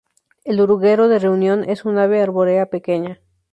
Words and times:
El 0.45 0.59
oruguero 0.61 1.07
de 1.09 1.19
Reunión 1.19 1.63
es 1.69 1.85
un 1.85 1.99
ave 1.99 2.23
arbórea 2.23 2.71
pequeña. 2.71 3.19